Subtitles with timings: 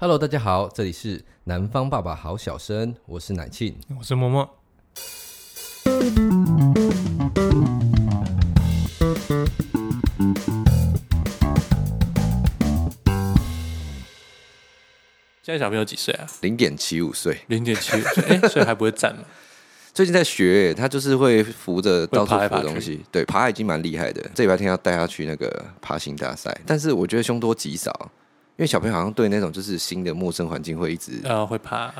[0.00, 4.48] Hello，大家好，这里是南方爸爸好小生，我是奶庆，我是默默。
[15.42, 16.24] 现在小朋友几岁啊？
[16.42, 19.24] 零点七五岁，零点七五岁，哎、欸，所以还不会站吗？
[19.92, 24.22] 最近在学，他就是会扶着到处扶东西，对，爬已经蛮厉害的。
[24.32, 28.17] 这礼拜天要带他去那个爬行大赛，但是我觉得凶多吉少，因
[28.58, 31.92] 为小朋友好像对那种就是新的陌生环境会一直呃会怕，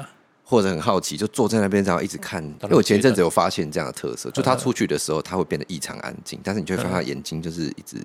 [0.45, 2.43] 或者很好奇，就坐在那边然后一直看。
[2.45, 7.97] 因为我前阵子有发现这样的特色，就他出去的时候他会变得异常安静，但是你就会发现他眼睛就是一直。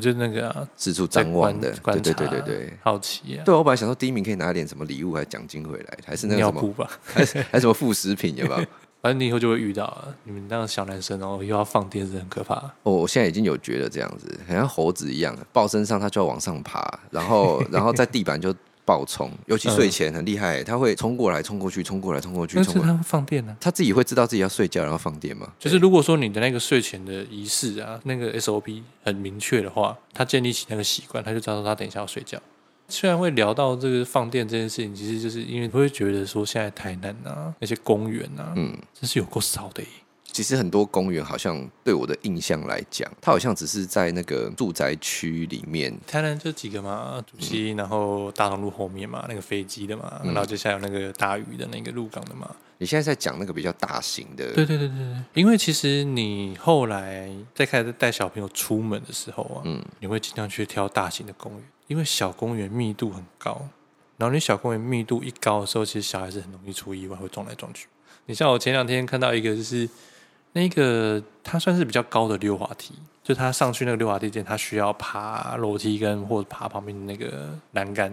[0.00, 3.42] 就是那个四处张望的，对对对对对，好奇啊！
[3.44, 8.66] 对，我本来想说第一名可以拿点什么礼物还是奖金回来，还是那个什么还是还是什么副食品有没有？
[9.00, 12.54] 反正你以后就会遇到啊，你们那个小男生哦，又要放电是很可怕。
[12.82, 18.54] 哦，我现在已经有觉得这样子，很像猴子一样，抱身上他就要往上爬，然后 然后在地板就。
[18.88, 22.56] 暴冲，尤其睡前很厉害，他会冲过来、冲过去、冲过来、冲过去。
[22.56, 23.54] 但是他会放电呢？
[23.60, 25.52] 他自己会知道自己要睡觉，然后放电吗？
[25.58, 32.40] 就是如果说你的那个睡前的仪式啊，那个 SOP 很明确的话，他建立起那个习惯，他就知道他等一下要睡觉。
[32.88, 39.82] 虽然会聊到这个放电这件事情，其实就是因为会觉得说现在台南啊，那些公园啊，嗯，真是有够少的。
[40.30, 45.92] 其实很多公园好像对我的印象来讲，它好像只是在那个住宅区里面。
[46.06, 52.54] 台南就几个嘛，主溪，然后大同路后面嘛，那个飞机的嘛，然后接下来有那个大屿的那个鹿港的嘛。
[52.76, 54.52] 你现在在讲那个比较大型的？
[54.52, 55.16] 对对对对对。
[55.34, 63.68] 因为其实你后来在开始带小朋友出门的时候啊，嗯，你会尽量去挑大型的公园，因为小公园密度很高，
[64.16, 67.88] 然后你小公园密度一高的时候，其实小孩子很容易出意外，会撞来撞去。
[68.26, 69.88] 你像我前两天看到一个就是。
[70.54, 78.10] 那个它算是比较高的溜滑梯，就它上去那个溜滑梯间，它需要爬楼梯跟或者爬旁边的那个栏杆，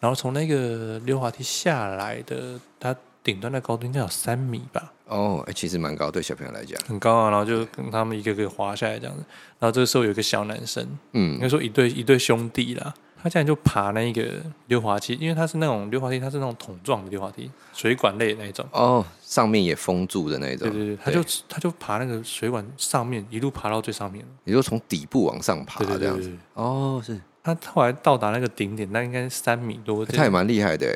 [0.00, 4.90] 然后从那个溜滑梯下来的，它顶端的高度应该有三米吧？
[5.10, 7.30] 哦，其实蛮高，对小朋友来讲很高啊。
[7.30, 9.22] 然后就跟他们一个个滑下来这样子，
[9.58, 12.94] 然后这个时候有一个小男生，嗯，应该说一对一对兄弟啦。
[13.22, 14.24] 他现在就爬那个
[14.68, 18.64] 溜滑梯，因为它是那种溜滑梯，它是那种桶状的溜滑梯，水管类的那种。
[18.72, 20.70] 哦，上面也封住的那种。
[20.70, 24.24] 对对对，他就他就爬那个水管上面，一路爬到最上面。
[24.44, 26.00] 你就从底部往上爬，这样子。
[26.00, 26.38] 对对对对。
[26.54, 27.20] 哦，是。
[27.44, 30.02] 他后来到达那个顶点，那应该是三米多。
[30.06, 30.90] 他也蛮厉害的，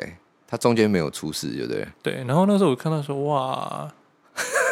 [0.47, 1.87] 他中间没有出事，对不对？
[2.01, 2.23] 对。
[2.23, 3.87] 然后那时候我看到说，哇。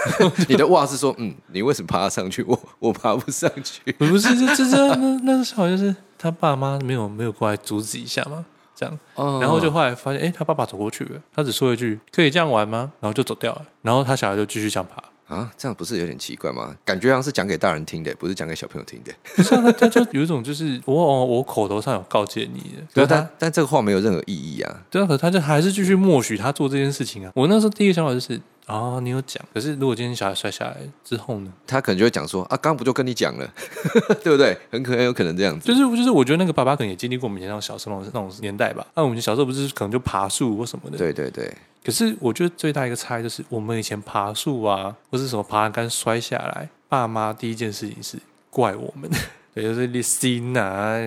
[0.48, 2.44] 你的哇是说，嗯，你为什么爬上去？
[2.48, 3.92] 我我爬不上去。
[3.94, 8.46] 不是，这这这那那好像是他爸妈没有没有过来阻止一下嘛？
[8.76, 13.62] 这样，哦、然后就后来发现，哎、欸，他爸爸走过去了，他只说一句“可以这样玩吗？”然后就走掉了。
[13.84, 16.76] 然后他小孩就继续想爬啊，这样不是有点奇怪吗？
[16.84, 19.14] 感觉像是讲给大人听的，不是讲给小朋友听的。
[19.36, 24.82] 不是、啊，他他就有一种就是我我我口头上有告诫你的，对但但这个话没有任何意义啊。
[24.90, 27.32] 对啊，可他就还是继续默许他做这件事情啊。
[27.36, 28.42] 我那时候第一个想法就是。
[28.68, 31.52] 哦，你有讲，可是如果今天小孩摔下来之后呢？
[31.68, 33.54] 他可能就会讲说啊，刚不就跟你讲了，
[34.24, 34.58] 对不对？
[34.72, 35.68] 很可能有可能这样子。
[35.68, 38.88] 就是就是，我觉得那个爸爸可能也经历过我们以前那种小时候那种年代吧。
[38.96, 40.98] 那、啊、我们小时候不是可能就爬树或什么的。
[40.98, 41.54] 对对对。
[41.84, 48.18] 可是我觉得最大一个差异就是，我们以前爬树啊，或是什么爬栏杆摔下来，爸妈第一件事情是
[48.50, 49.12] 怪我们，
[49.54, 50.98] 对，就是你心啊，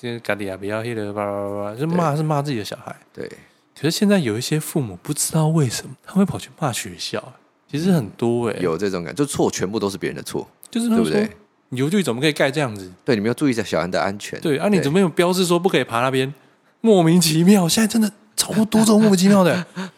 [0.00, 2.94] 就家里啊不要黑的叭叭叭，就骂是骂自己的小孩。
[3.12, 3.28] 对。
[3.78, 7.32] 可是现在有一些父母不知道为什么他会跑去骂学校，
[7.70, 11.28] 其实很多哎、欸，有这种感觉，就错全部都是别人的错，就是对不对？
[11.70, 12.90] 游具怎么可以盖这样子？
[13.04, 14.40] 对，你们要注意一下小安的安全。
[14.40, 16.32] 对啊，你怎么有标志说不可以爬那边？
[16.80, 19.66] 莫名其妙，现在真的超多这种莫名其妙的。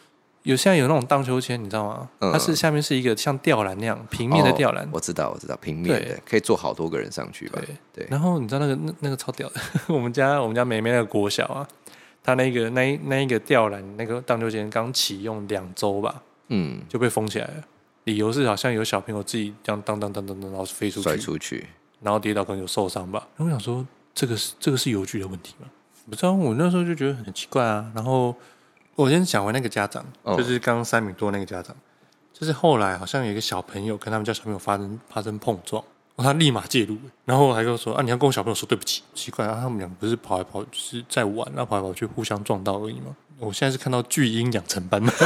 [0.44, 2.08] 有现在有那种荡秋千，你知道吗？
[2.20, 7.60] 嗯、它是下面是一个像吊篮那样平面的吊篮、哦，我知道，我知道，平面的对可以坐好多个人上去吧？
[7.66, 8.06] 对对。
[8.08, 9.60] 然后你知道那个那那个超屌的，
[9.92, 11.66] 我们家我们家妹妹那个国小啊。
[12.26, 17.62] 他那个那一那一个吊篮，那个荡秋千刚启用两周吧，嗯，就被封起来了。
[18.02, 21.64] 理由是好像有小朋友自己这样荡荡荡荡然后飞出去，摔出去，
[22.00, 23.28] 然后跌倒可能有受伤吧。
[23.36, 25.68] 然后我想说，这个是这个是游具的问题吗？
[26.10, 27.88] 不知道，我那时候就觉得很奇怪啊。
[27.94, 28.34] 然后
[28.96, 31.76] 我先讲回那个家长，哦、就是刚刚三米多那个家长，
[32.32, 35.84] 就是后来好像有一个小朋友跟他们家小朋友发生发生碰撞。
[36.24, 43.14] 他立马介入，然后还跟我说：“啊，你要跟我小朋友说对不起。”奇怪啊，他们两个不是跑来跑，就是在玩，然后跑来跑去，互相撞到而已吗？
[43.38, 45.12] 我现在是看到巨婴养成班吗？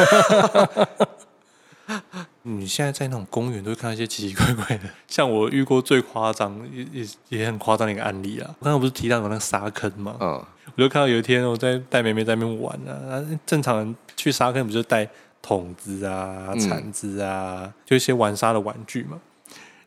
[2.43, 8.47] 你现在在那种公园都会看到一些奇奇怪怪的，像我遇过最夸张也也也很夸张的一个案例啊！
[8.61, 10.17] 我刚刚不是提到有那个沙坑吗？
[10.21, 10.43] 嗯，
[10.77, 15.09] 我就看到有一天我在带妹妹在那边玩啊，正常人去沙坑不就带
[15.43, 19.21] 桶子啊、铲子啊，嗯、就一些玩沙的玩具嘛。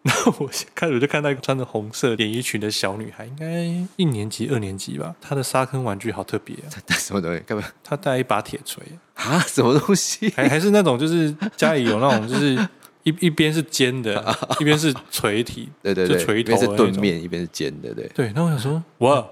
[0.06, 3.64] 然后我开始就看到一个穿着红色连衣裙的小女孩，应该
[3.96, 5.16] 一年级、二年级吧。
[5.22, 6.68] 她的沙坑玩具好特别啊！
[6.70, 7.42] 她带什么东西？
[7.46, 7.64] 干嘛？
[7.84, 8.84] 她带一把铁锤
[9.16, 9.40] 啊？
[9.48, 10.30] 什么东西？
[10.36, 12.58] 还还是那种就是家里有那种就是。
[13.06, 18.32] 一一边是尖的， 一边是锤体，对对对，就锤头一边是钝面，一边是尖的，对对。
[18.34, 19.28] 那我想说，哇，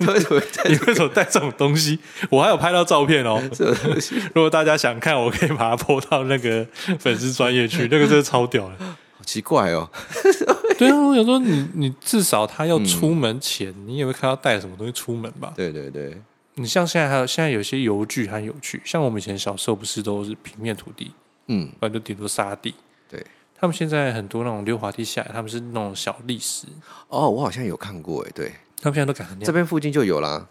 [0.00, 2.00] 你为什么带这种东西？
[2.30, 3.40] 我还有拍到照片哦。
[4.34, 6.66] 如果大家想看，我可以把它 po 到那个
[6.98, 8.74] 粉丝专业去，那个真的超屌的。
[9.26, 9.90] 好奇怪哦。
[10.78, 15.52] 对啊，我想说，你你至少他要出门前，你也会看到带什么东西出门吧？
[15.56, 16.16] 对对对。
[16.54, 21.10] 你像现在还有现在有些游具很有趣，像我们以前小时候不是都是平面土地，
[21.48, 22.72] 嗯，不然就顶多沙地。
[23.10, 23.20] 对，
[23.58, 26.66] 他们现在很多那种溜滑梯下来，他们是那种小砾石。
[27.08, 30.46] 哦，我好像有看过，哎，对，他们现在都改成这边附近就有啦。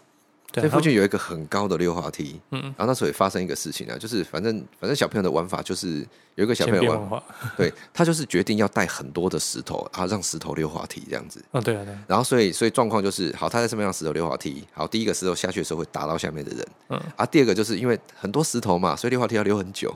[0.52, 7.22] 这附近有一个很高的溜滑梯，嗯，然后那时候也发生一个事情啊，就是反正反正小朋友的玩法就是有一个小朋友玩，
[7.58, 11.44] 对，他就是决定要带很多的石头，然后让石头溜滑梯这样子。
[11.50, 11.94] 哦，对啊，对。
[12.06, 19.94] 然后所以所以状况就是，好，他在上面让石头溜滑梯，好，第一个石头下去的时候会打到下面的人，嗯，啊，第二个就是因为很多石头嘛，所以溜滑梯要溜很久，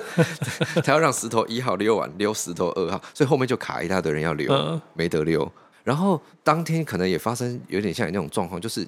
[0.84, 5.50] 他要让石头一号溜完，溜石头二号，所以后面就卡一大堆人要溜，没得溜。
[5.82, 8.86] 然后当天可能也发生有点像你那种状况，就是。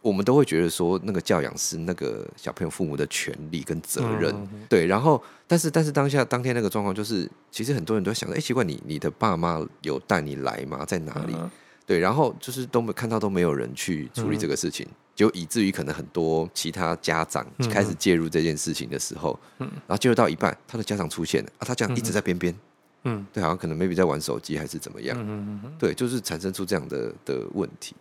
[0.00, 4.86] 我们都会觉得说，那个教养是那个小朋友父母的权利跟责任，嗯、对。
[4.86, 10.84] 然后，但是，但是当下当天那个状况就是，其实很多人都想说，哎，奇怪，你你的爸妈有带你来吗？
[10.84, 11.34] 在哪里？
[11.36, 11.50] 嗯、
[11.84, 11.98] 对。
[11.98, 22.54] 然后就是都没看到都没有人去处理这个事情，嗯、就以至于可能很多其他家长开始介入这件事情的时候，嗯，然后介入到一半，他的家长出现了啊，他这样一直在边边，
[23.02, 27.96] 嗯，对，好像可能 maybe 在玩手机还是怎么样，嗯嗯对，就是产生出这样的的问题。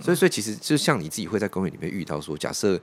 [0.00, 2.80] 所以，所以其实就像你自己会在公园里面遇到说，假设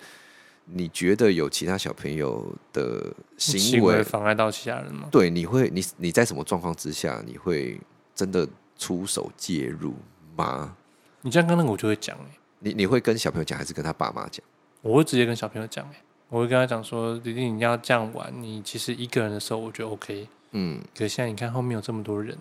[0.65, 5.07] 你觉得有其他小朋友的行为妨碍到其他人吗？
[5.09, 7.79] 对，你会你你在什么状况之下，你会
[8.13, 8.45] 真的
[8.77, 9.93] 出手介入
[10.35, 10.75] 吗？
[11.21, 14.45] 你这样刚刚我就会讲哎，你你会跟小朋友讲，还是跟他爸妈讲？
[14.81, 22.37] 我会直接跟小朋友讲哎，我会跟他讲说，弟弟你要这样玩，你其实一个人的时候我觉得 OK，嗯，可是现在你看后面有这么多人，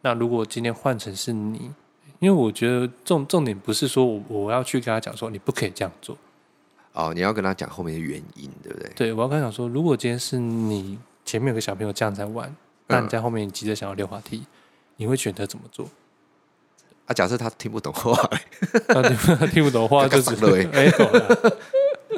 [0.00, 1.70] 那如果今天换成是你。
[2.20, 6.16] 因为我觉得重重点不是说我我要去跟他讲说你不可以这样做，
[6.92, 8.90] 哦，你要跟他讲后面的原因，对不对？
[8.96, 12.52] 对，我要跟他讲说，如果今天是你前面有个小朋友这样在玩，
[12.88, 14.44] 那你在后面你急着想要溜滑梯，
[14.96, 15.88] 你会选择怎么做？
[17.06, 18.12] 啊，假设他听不懂话，
[18.88, 21.56] 他听不懂话就是没有了。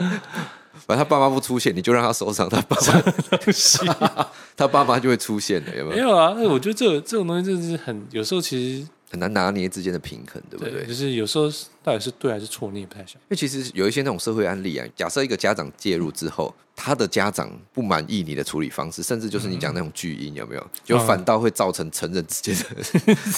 [0.87, 4.27] 反正他爸妈不出现，你就让他手上，他爸妈
[4.57, 6.05] 他爸妈就会出现的，有没有？
[6.05, 8.89] 没有啊，我觉得这这种东西真的是很有时候其实。
[9.11, 10.73] 很难拿捏之间的平衡，对不对？
[10.73, 11.51] 对，就是有时候
[11.83, 13.21] 到底是对还是错，你也不太晓得。
[13.23, 20.71] 因为其实有一些那种社会案例啊，假设一个家长介入之后，他的家长不满意你的处理方式，甚至就是你讲那种巨婴，有没有？
[20.85, 22.57] 就反倒会造成成人之间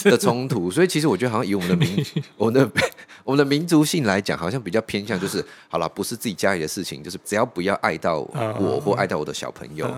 [0.04, 0.70] 的 的冲突。
[0.70, 2.04] 所以其实我觉得，好像以我们的民，
[2.36, 2.70] 我们的
[3.24, 8.18] 我们的民族性来讲，好像比较偏向就是，好了，不是自己家里的事情，就是只要不要碍到
[8.60, 9.90] 我或碍到我的小朋友。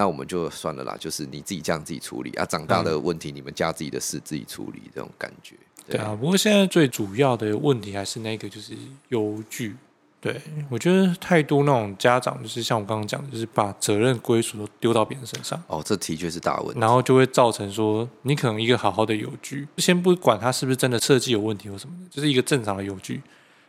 [0.00, 5.54] 那我们就算了啦，就是你自己这样自己处理啊，长大的问题你们家自己的事自己处理，这种感觉。
[5.86, 8.72] 对，对啊，不过现在最主要的问题还是那个就是
[9.10, 9.76] 游具。
[10.18, 15.62] 对，我觉得太多那种家长就是像我刚刚讲的，就是把责任归属都丢到别人身上。
[15.66, 16.80] 哦，这的确是大问题。
[16.80, 23.20] 然后就会造成说，你可能一个好好的邮局，先不管他是不是真的设计有问题或什么的，就是一个正常的邮局，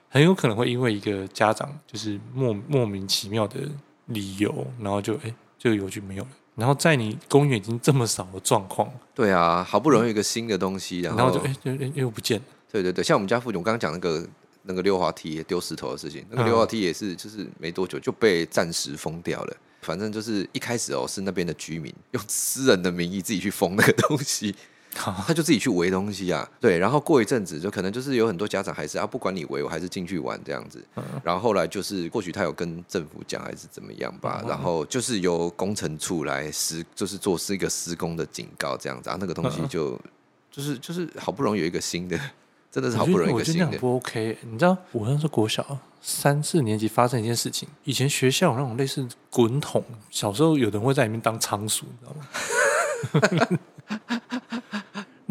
[0.07, 3.59] 很有可能会因为一个家长就是莫莫名其妙的
[4.05, 5.33] 理由，然后就哎。
[5.61, 12.45] 这个邮局没有了，然后在你公园已经这么少的状况，对啊，好不容易一个新的东西，然后，就哎，又又不见了。
[12.71, 14.27] 对对对，像我们家附近，我刚刚讲那个
[14.63, 19.55] 那个溜滑梯丢石头的事情，那个溜滑梯也是，就是没多久就被暂时封掉了。
[19.83, 24.55] 反正就是一开始哦，是那边的居民用私人的名义自己去封那个东西。
[24.93, 30.83] 他就自己去围东西啊，对，然后过一阵子就可能就是有很多家长还是啊，不管你围，我还是进去玩这样子。
[31.23, 39.99] 然后后来就是或许他有跟政府讲还是怎么样吧，然后就是由工程处来施，就是做是一个施工的警告这样子啊，那个东西就
[40.51, 42.19] 就是就是好不容易有一个新的，
[42.69, 43.77] 真的是好不容易一个新的。
[43.79, 53.59] 不 OK，你知道我那时候国小三四年级发生一件事情，以前学校有那种类似滚筒，小时候有人会在里面当仓鼠，你知道吗？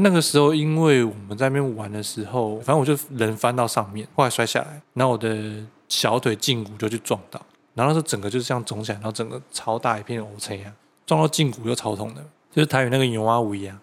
[0.03, 7.41] 那个时候，因为我们在那边玩的时候，反正我就人翻到上面，后来摔下来，然后我的小腿胫骨就去撞到，
[7.75, 10.73] 然后那时候整个就是这样肿起来，然后整个超大一片 O 青啊，
[11.07, 13.81] 撞到胫骨又超痛的，就是台语那个牛蛙尾啊，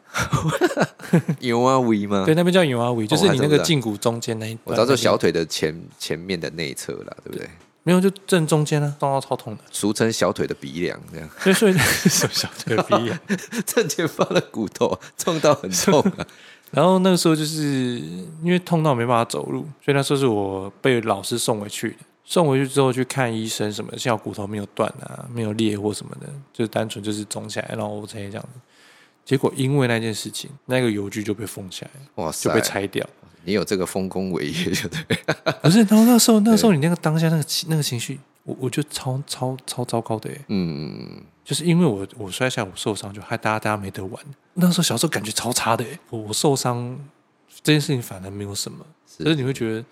[1.40, 2.24] 牛蛙尾吗？
[2.26, 7.48] 对，那边叫牛蛙尾，就是你那个胫骨中间那一，我知道，这小腿的前前面的内侧啦，对不对？
[7.88, 11.30] 没有，就正中间啊，撞到超痛的，俗称小腿的鼻梁这样。
[11.40, 13.18] 所以说什么小腿的鼻梁？
[13.66, 16.28] 正前方的骨头撞到很痛啊。
[16.72, 18.02] 然后那个时候就是
[18.44, 21.98] 因为痛到没办法走路，所以那时候是我被老师送回去的。
[22.26, 28.60] 送回去之后去看医生什么的，像骨头没有断啊，没有裂或什么的，就是单纯就是肿起来，然后 OK 这样子。
[29.28, 33.06] 结果因为那件事情，那个邮局就被封起来，哇塞，就被拆掉。
[33.44, 35.04] 你有这个丰功伟业，就对。
[35.62, 44.24] 不是，然后那时候那时候你那个当下那个情那个情绪，我我觉得超超超糟糕的，嗯，就是因为我我摔下我受伤，就害大家大家没得玩。
[44.54, 46.98] 那时候小时候感觉超差的，我我受伤
[47.62, 49.84] 这件事情反而没有什么，是可是你会觉得。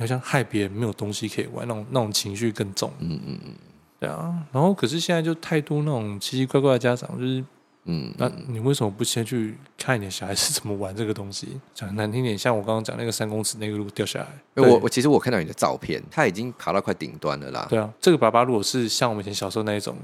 [0.00, 2.88] 好像害别人没有东西可以玩，那种那种情绪更重。
[3.00, 3.54] 嗯嗯嗯，
[3.98, 4.32] 对啊。
[4.52, 7.44] 然后可是现在就太多那种奇奇怪怪的家长，就是
[7.84, 11.58] 嗯，那你为什么不先去看你的小孩是怎么玩这个东西？
[11.74, 14.26] 讲难听点，像我刚刚讲那个三公尺那个路掉下来。
[14.62, 17.66] 我我其实我看到你的照片，他已经爬到快顶端了啦。
[17.70, 19.96] 对啊，这个爸爸如果是像我们以前小时候那一种，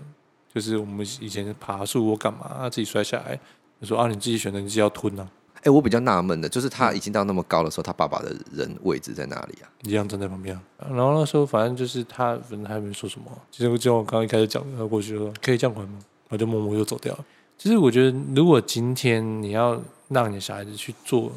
[0.54, 3.38] 就是我们以前爬树或干嘛，他自己摔下来，
[3.81, 5.28] 你说啊，你自己选择，你自己要吞呢、啊？
[5.64, 9.69] 哎，我比较纳闷的，就是他已经到那么高的时候，他爸爸的人位置在哪里啊？
[9.83, 10.59] 一样站在旁边。
[10.78, 13.26] 然后那时候反正就是他，反正还没说什么。
[13.50, 15.99] 其实就我刚刚一开始讲，他过去说可以这样玩吗？
[16.28, 17.25] 我就默默又走掉了。
[17.57, 21.33] 其实我觉得，如果今天你要让你的小孩子去做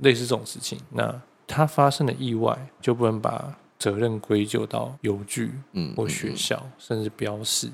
[0.00, 7.70] 类似这种事情，那他发生的意外就不能把责任归咎到邮局、嗯，或学校，嗯嗯嗯甚至标示。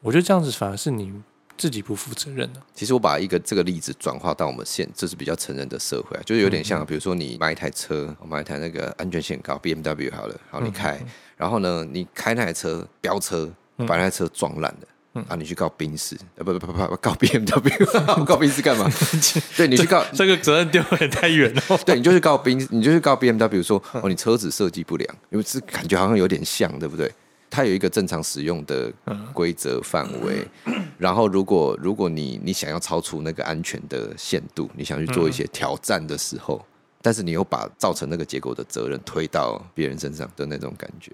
[0.00, 1.22] 我觉得这样子反而是你。
[1.54, 2.60] 自己不负责任的。
[2.74, 10.98] 其实我把一个这个例子转化到我们现，这是比较成人的社会啊，就是有点像，比如说你买一台车，我买一台那个安全性高 BMW 好了，好你开，
[11.36, 18.90] 然后呢，你开那台车飙车，把那台车撞烂了，然后你去告宾士， 呃不不不不告 BMW， 告宾士干嘛？
[19.56, 21.62] 对，你去告这个责任丢也太远了。
[21.84, 27.12] 对，你就去告宾，你就去告 BMW 说哦，你车子设计不良，因为是感觉好像有点像，对不对？
[27.50, 28.90] 它有一个正常使用的
[29.34, 30.42] 规则范围，
[30.96, 36.64] 然后如果如果你你想要超出那个安全的限度，你想去做一些挑战的时候，
[37.02, 41.12] 但是你又把造成那个结果的责任推到别人身上的那种感觉。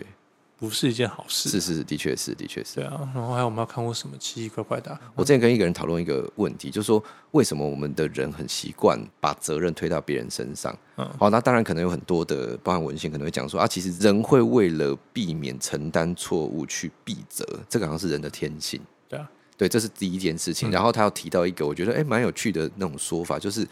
[0.59, 1.49] 不是一件好事。
[1.49, 2.77] 是是是，的确是，的确是。
[2.77, 4.99] 对啊，然后还有我们要看过什么奇奇怪怪的？
[5.15, 10.77] 我之前跟一个人讨论一个问题，就是说为什么我们的人很习惯把责任推到别人身上？
[10.97, 18.81] 嗯，好，那当然可能有很多的，包含文献可能会讲说啊，其实人会为了避免承担错误去避责，这个好像是人的天性。
[19.09, 20.71] 对啊，对，这是第一件事情。
[20.71, 23.67] 然后他要提到一个我觉得哎蛮有趣的那种说法，就是。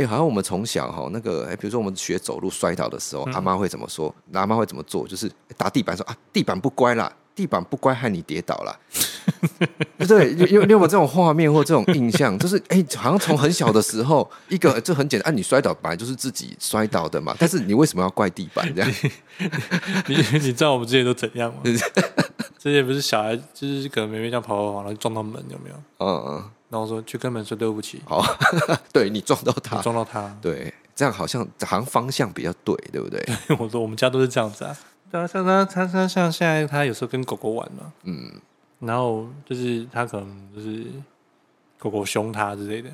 [0.00, 4.14] 哎，好像我们从小哈那个，哎，比如说我们学走路摔倒的时候，嗯、阿妈会怎么说？
[4.32, 5.06] 阿妈会怎么做？
[5.06, 8.78] 就是打地板说啊，地板不乖啦，地板不乖害你跌倒了。
[10.08, 12.36] 对，有有没有这种画面或这种印象？
[12.38, 18.90] 就是哎，好像从很小的时候，一个就很简单，啊，你摔倒本来就是自己摔倒的嘛，但是你为什么要怪地板这样？
[20.08, 21.60] 你你，你知道我们之前都怎样吗？
[22.58, 25.76] 之前不是小孩，就是可能明明这样跑跑跑，然后撞到门，有没有？
[25.98, 26.44] 嗯嗯。
[26.70, 28.00] 然后说去跟门说对不起。
[28.06, 28.24] 好，
[28.92, 33.20] 对你撞到他，撞到他，对，这样好像好像方向比较对，对不对？
[33.46, 34.74] 对，我说我们家都是这样子啊。
[35.10, 38.32] 对啊，像他他他像现在他有时候跟狗狗玩嘛，嗯，
[38.78, 40.86] 然后就是他可能就是
[41.78, 42.88] 狗狗凶他之类的，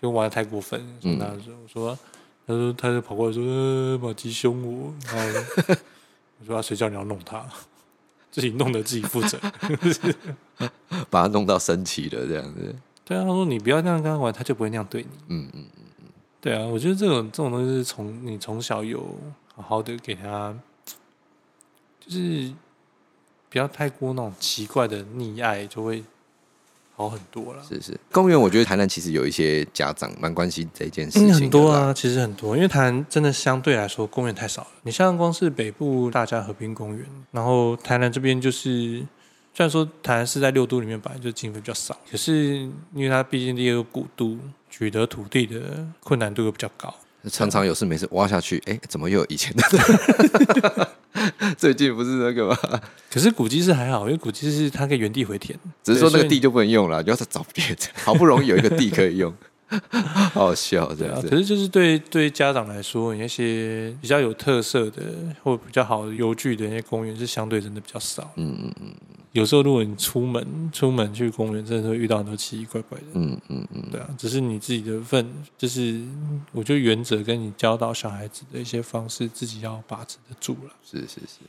[0.00, 1.98] 就玩的太过分，凶他的时候，我说
[2.46, 5.40] 他说他就跑过来说马吉凶我，然后
[6.40, 7.44] 我说谁叫你要弄他？
[8.32, 9.38] 自己弄得自己负责，
[11.08, 12.74] 把他弄到生气了这样子。
[13.08, 15.08] 对啊，他说你不要那样跟他玩，他就不会那样对你。
[15.28, 16.06] 嗯嗯嗯嗯，
[16.40, 19.08] 对啊，我觉得这种这种东西是从你从小有
[19.54, 20.52] 好好的给他，
[22.04, 22.52] 就是
[23.48, 26.02] 不要太过那种奇怪的溺爱，就会
[26.96, 27.62] 好很多了。
[27.62, 34.68] 是是，公园我觉得台南其实有一些家长蛮关心这件事情，很多啊，其实很多，因为台南真的相对来说公园太少了。
[34.82, 39.06] 你像光是北部大家和平公园，然后台南这边就是。
[39.56, 42.56] 虽然说台南市在六都里面本来就经费比较少，可是
[42.94, 46.94] 因为它毕竟第二个古都，取得土地的困难度又比较高，
[47.30, 50.88] 常常有事没事挖下去，哎，怎么又有以前的？
[51.56, 52.58] 最近不是那个吗？
[53.10, 59.34] 可是古迹是还好，因为古迹是它可以原地回填，只是说那个地就不能用了，你要再找别的，好不容易有一个地可以用。
[60.34, 61.28] 好笑，这样子。
[61.30, 65.02] 可是就是对对家长来说，那些比较有特色的
[65.42, 68.30] 或比较好的游具的那些公园是相对真的比较少。
[68.36, 68.94] 嗯嗯嗯。
[69.36, 73.04] 有时候如果你出门出门去公园，真的会遇到很多奇奇怪怪的。
[73.12, 73.82] 嗯嗯嗯。
[73.92, 75.26] 对啊，只是你自己的份，
[75.58, 76.00] 就是
[76.52, 80.72] 我觉得原则跟你教导小孩子的一些方式，自己要把持得住了。
[80.82, 81.40] 是是是。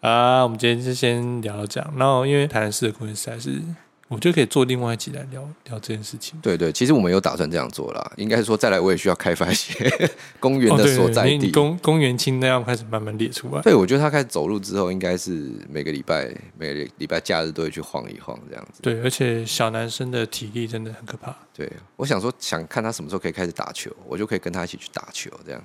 [0.00, 1.94] 啊，我们今天就先聊到这样。
[1.96, 3.62] 然后因为台南市的公园实在是
[4.08, 6.38] 我觉得可以做另外一集来聊聊这件事情。
[6.40, 8.12] 对对，其实我们有打算这样做啦。
[8.16, 9.90] 应该说，再来我也需要开发一些
[10.38, 11.28] 公园的所在地。
[11.28, 13.60] 哦、对对对，公公园清单要开始慢慢列出来。
[13.62, 18.80] 对，我觉得他开始走路之后，应该是每个礼拜每个礼拜假日都会去晃一晃这样子。
[18.80, 21.36] 对，而且小男生的体力真的很可怕。
[21.52, 25.60] 对，我想说，想看他什么时候可以开始打球，我就可以跟他一起去打球这样。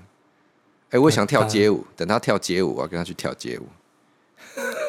[0.89, 3.67] 哎，我想跳街舞，等他跳街舞，我要跟他去跳街舞。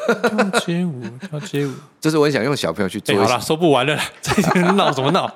[0.07, 3.15] 跳街舞，跳街舞， 就是我很想用小朋友去做。
[3.17, 4.33] 好了，说不完了，这
[4.73, 5.27] 闹什么闹？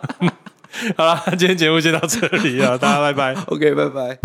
[0.97, 3.33] 好了，今天节目就到这里了，大家拜拜。
[3.47, 4.17] OK，拜拜。